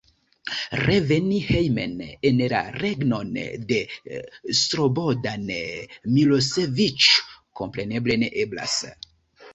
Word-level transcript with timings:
Reveni 0.77 1.35
hejmen 1.49 1.91
en 2.29 2.41
la 2.53 2.61
regnon 2.83 3.37
de 3.73 3.79
Slobodan 4.61 5.47
Miloseviĉ, 6.17 7.11
kompreneble, 7.61 8.17
ne 8.25 8.33
eblas. 8.47 8.79